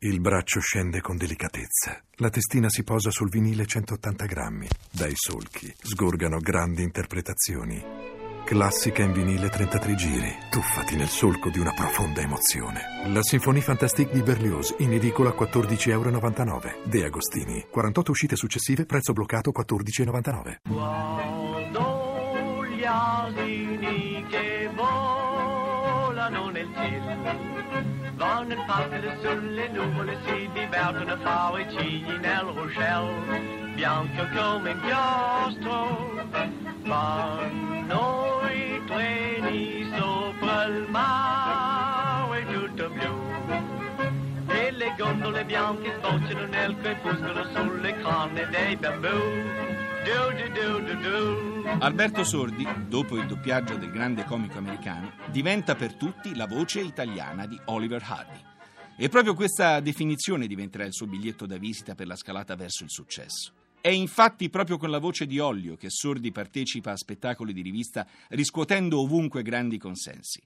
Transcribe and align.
Il 0.00 0.20
braccio 0.20 0.60
scende 0.60 1.00
con 1.00 1.16
delicatezza. 1.16 1.98
La 2.16 2.28
testina 2.28 2.68
si 2.68 2.84
posa 2.84 3.10
sul 3.10 3.30
vinile 3.30 3.64
180 3.64 4.26
grammi. 4.26 4.68
Dai 4.92 5.14
solchi 5.14 5.72
sgorgano 5.74 6.38
grandi 6.38 6.82
interpretazioni. 6.82 7.82
Classica 8.44 9.02
in 9.02 9.12
vinile 9.12 9.48
33 9.48 9.94
giri. 9.94 10.36
Tuffati 10.50 10.96
nel 10.96 11.08
solco 11.08 11.48
di 11.48 11.58
una 11.58 11.72
profonda 11.72 12.20
emozione. 12.20 12.82
La 13.06 13.22
Sinfonie 13.22 13.62
Fantastique 13.62 14.12
di 14.12 14.20
Berlioz, 14.20 14.74
in 14.80 14.92
edicola 14.92 15.30
14,99 15.30 15.88
euro. 15.88 16.60
De 16.84 17.02
Agostini. 17.02 17.66
48 17.70 18.10
uscite 18.10 18.36
successive, 18.36 18.84
prezzo 18.84 19.14
bloccato 19.14 19.50
14,99. 19.50 20.56
Guardo 20.68 22.66
gli 22.66 22.84
asini 22.84 24.26
che 24.28 24.70
volano 24.74 25.55
non 26.30 26.54
est-il 26.56 27.02
les 30.04 30.16
sieht, 30.24 30.50
die 30.54 30.70
werden 30.72 31.08
erfahre 31.08 31.60
ich 31.60 32.08
in 32.08 32.24
El 32.24 32.48
Rochelle, 32.58 33.10
Bianca 33.76 34.24
comme 34.34 34.66
un 34.66 34.80
piastro. 34.80 35.78
Von 36.84 37.86
noi 37.88 38.80
treni 38.86 39.86
sopra 39.96 40.66
il 40.66 40.86
mare, 40.88 42.38
et 42.38 42.46
tout 42.52 42.82
au 42.82 42.88
bio. 42.88 43.14
Et 44.54 44.70
les 44.72 44.92
gondoles 44.98 45.44
bianches 45.44 45.82
bianche 45.82 45.92
sfociano 46.00 46.46
nel 46.46 46.76
crepuscolo 46.80 47.44
sulle 47.54 47.94
canne 48.02 48.48
dei 48.50 48.76
bambous. 48.76 49.75
Alberto 51.80 52.22
Sordi, 52.22 52.64
dopo 52.86 53.16
il 53.16 53.26
doppiaggio 53.26 53.76
del 53.76 53.90
grande 53.90 54.24
comico 54.24 54.56
americano, 54.56 55.12
diventa 55.32 55.74
per 55.74 55.94
tutti 55.94 56.36
la 56.36 56.46
voce 56.46 56.80
italiana 56.80 57.44
di 57.46 57.58
Oliver 57.64 58.00
Hardy. 58.04 58.40
E 58.96 59.08
proprio 59.08 59.34
questa 59.34 59.80
definizione 59.80 60.46
diventerà 60.46 60.84
il 60.84 60.92
suo 60.92 61.06
biglietto 61.06 61.44
da 61.44 61.56
visita 61.58 61.96
per 61.96 62.06
la 62.06 62.14
scalata 62.14 62.54
verso 62.54 62.84
il 62.84 62.90
successo. 62.90 63.52
È 63.80 63.88
infatti 63.88 64.48
proprio 64.48 64.78
con 64.78 64.90
la 64.90 64.98
voce 64.98 65.26
di 65.26 65.40
Ollio 65.40 65.74
che 65.74 65.90
Sordi 65.90 66.30
partecipa 66.30 66.92
a 66.92 66.96
spettacoli 66.96 67.52
di 67.52 67.62
rivista 67.62 68.06
riscuotendo 68.28 69.00
ovunque 69.00 69.42
grandi 69.42 69.76
consensi. 69.76 70.40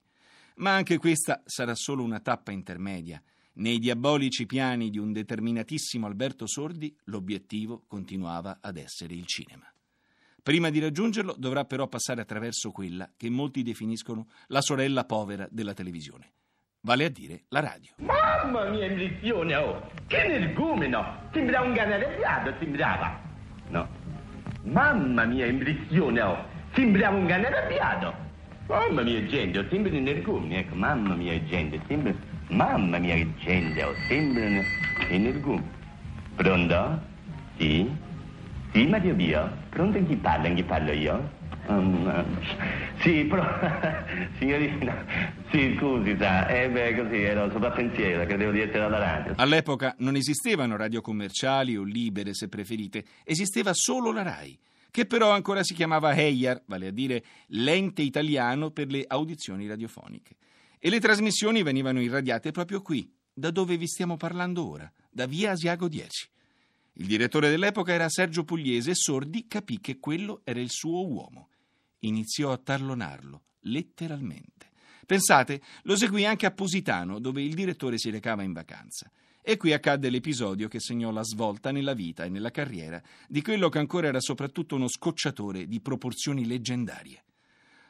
Ma 0.55 0.73
anche 0.73 0.97
questa 0.97 1.43
sarà 1.45 1.75
solo 1.75 2.01
una 2.01 2.19
tappa 2.19 2.51
intermedia 2.51 3.21
nei 3.53 3.79
diabolici 3.79 4.45
piani 4.45 4.89
di 4.89 4.97
un 4.97 5.11
determinatissimo 5.11 6.05
Alberto 6.07 6.47
Sordi, 6.47 6.95
l'obiettivo 7.05 7.83
continuava 7.87 8.59
ad 8.61 8.77
essere 8.77 9.13
il 9.13 9.25
cinema. 9.25 9.65
Prima 10.43 10.69
di 10.69 10.79
raggiungerlo 10.79 11.35
dovrà 11.37 11.65
però 11.65 11.87
passare 11.87 12.21
attraverso 12.21 12.71
quella 12.71 13.11
che 13.15 13.29
molti 13.29 13.61
definiscono 13.61 14.27
la 14.47 14.61
sorella 14.61 15.05
povera 15.05 15.47
della 15.51 15.73
televisione, 15.73 16.31
vale 16.81 17.05
a 17.05 17.09
dire 17.09 17.43
la 17.49 17.59
radio. 17.59 17.91
Mamma 17.97 18.69
mia, 18.69 18.87
imbrizione, 18.87 19.55
oh! 19.55 19.91
Che 20.07 20.17
energumeno! 20.17 21.29
Sembra 21.31 21.61
un 21.61 21.73
ganarelliato, 21.73 22.55
sembrava! 22.57 23.21
No. 23.69 23.87
Mamma 24.63 25.25
mia, 25.25 25.45
imbrizione, 25.45 26.21
oh! 26.21 26.43
Sembrava 26.73 27.15
un 27.15 27.27
ganarelliato! 27.27 28.29
Mamma 28.71 29.01
mia, 29.01 29.21
gente, 29.25 29.67
sembra 29.69 29.91
un 29.91 29.97
energumeno, 29.97 30.55
ecco, 30.55 30.75
mamma 30.75 31.13
mia, 31.15 31.43
gente, 31.43 31.77
sembra... 31.87 32.15
Mamma 32.47 32.99
mia 32.99 33.17
gente, 33.39 33.83
oh, 33.83 33.93
sembrano 34.07 34.61
energumi. 35.09 35.61
Pronto? 36.35 37.01
Sì? 37.57 37.91
Sì, 38.71 38.87
Mario 38.87 39.13
mio? 39.13 39.51
Pronto 39.71 40.01
chi 40.05 40.15
parla? 40.15 40.47
Chi 40.53 40.63
parlo 40.63 40.91
io? 40.93 41.29
Um, 41.67 42.23
sì, 43.01 43.25
però, 43.25 43.43
signorina, 44.39 45.05
sì, 45.49 45.75
scusi, 45.77 46.15
sa, 46.17 46.47
eh 46.47 46.69
beh, 46.69 46.95
così 46.95 47.23
ero 47.23 47.51
sopra 47.51 47.71
pensiero, 47.71 48.25
credevo 48.25 48.51
di 48.51 48.61
essere 48.61 48.83
alla 48.85 48.99
radio. 48.99 49.33
All'epoca 49.35 49.95
non 49.97 50.15
esistevano 50.15 50.77
radio 50.77 51.01
commerciali 51.01 51.75
o 51.75 51.83
libere, 51.83 52.33
se 52.33 52.47
preferite, 52.47 53.03
esisteva 53.25 53.71
solo 53.73 54.13
la 54.13 54.21
RAI 54.21 54.57
che 54.91 55.05
però 55.05 55.31
ancora 55.31 55.63
si 55.63 55.73
chiamava 55.73 56.13
EIAR, 56.13 56.63
vale 56.65 56.87
a 56.87 56.91
dire 56.91 57.23
l'ente 57.47 58.01
italiano 58.01 58.71
per 58.71 58.91
le 58.91 59.05
audizioni 59.07 59.65
radiofoniche. 59.67 60.35
E 60.77 60.89
le 60.89 60.99
trasmissioni 60.99 61.63
venivano 61.63 62.01
irradiate 62.01 62.51
proprio 62.51 62.81
qui, 62.81 63.09
da 63.33 63.49
dove 63.51 63.77
vi 63.77 63.87
stiamo 63.87 64.17
parlando 64.17 64.67
ora, 64.67 64.91
da 65.09 65.25
via 65.25 65.51
Asiago 65.51 65.87
10. 65.87 66.29
Il 66.95 67.07
direttore 67.07 67.49
dell'epoca 67.49 67.93
era 67.93 68.09
Sergio 68.09 68.43
Pugliese 68.43 68.91
e 68.91 68.95
Sordi 68.95 69.47
capì 69.47 69.79
che 69.79 69.97
quello 69.97 70.41
era 70.43 70.59
il 70.59 70.69
suo 70.69 71.07
uomo. 71.07 71.49
Iniziò 71.99 72.51
a 72.51 72.57
tarlonarlo, 72.57 73.43
letteralmente. 73.61 74.71
Pensate, 75.05 75.61
lo 75.83 75.95
seguì 75.95 76.25
anche 76.25 76.45
a 76.45 76.51
Positano, 76.51 77.19
dove 77.19 77.41
il 77.41 77.53
direttore 77.53 77.97
si 77.97 78.09
recava 78.09 78.43
in 78.43 78.53
vacanza. 78.53 79.09
E 79.43 79.57
qui 79.57 79.73
accadde 79.73 80.09
l'episodio 80.09 80.67
che 80.67 80.79
segnò 80.79 81.09
la 81.11 81.23
svolta 81.23 81.71
nella 81.71 81.93
vita 81.93 82.25
e 82.25 82.29
nella 82.29 82.51
carriera 82.51 83.01
di 83.27 83.41
quello 83.41 83.69
che 83.69 83.79
ancora 83.79 84.07
era 84.07 84.19
soprattutto 84.19 84.75
uno 84.75 84.87
scocciatore 84.87 85.67
di 85.67 85.81
proporzioni 85.81 86.45
leggendarie. 86.45 87.23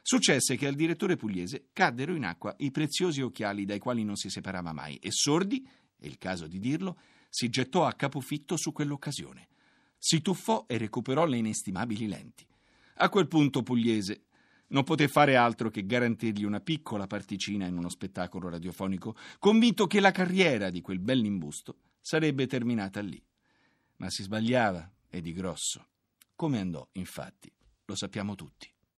Successe 0.01 0.55
che 0.55 0.65
al 0.65 0.75
direttore 0.75 1.17
pugliese 1.17 1.67
caddero 1.73 2.15
in 2.15 2.23
acqua 2.23 2.55
i 2.59 2.71
preziosi 2.71 3.21
occhiali 3.21 3.65
dai 3.65 3.79
quali 3.79 4.03
non 4.03 4.15
si 4.15 4.29
separava 4.29 4.71
mai 4.71 4.95
e 4.95 5.11
Sordi, 5.11 5.67
è 5.99 6.05
il 6.05 6.17
caso 6.17 6.47
di 6.47 6.59
dirlo, 6.59 6.97
si 7.29 7.49
gettò 7.49 7.85
a 7.85 7.93
capofitto 7.93 8.57
su 8.57 8.71
quell'occasione. 8.71 9.47
Si 9.97 10.21
tuffò 10.21 10.65
e 10.67 10.77
recuperò 10.77 11.25
le 11.25 11.37
inestimabili 11.37 12.07
lenti. 12.07 12.47
A 12.95 13.09
quel 13.09 13.27
punto 13.27 13.61
Pugliese 13.61 14.23
non 14.71 14.83
poté 14.83 15.07
fare 15.07 15.35
altro 15.35 15.69
che 15.69 15.85
garantirgli 15.85 16.43
una 16.43 16.59
piccola 16.59 17.07
particina 17.07 17.65
in 17.65 17.77
uno 17.77 17.89
spettacolo 17.89 18.49
radiofonico, 18.49 19.15
convinto 19.39 19.87
che 19.87 19.99
la 19.99 20.11
carriera 20.11 20.69
di 20.69 20.81
quel 20.81 20.99
bell'imbusto 20.99 21.77
sarebbe 22.01 22.47
terminata 22.47 22.99
lì. 22.99 23.21
Ma 23.97 24.09
si 24.09 24.23
sbagliava, 24.23 24.91
e 25.11 25.21
di 25.21 25.33
grosso. 25.33 25.85
Come 26.35 26.59
andò, 26.59 26.87
infatti, 26.93 27.51
lo 27.85 27.95
sappiamo 27.95 28.33
tutti. 28.33 28.71